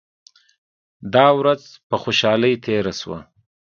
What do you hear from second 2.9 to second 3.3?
شوه.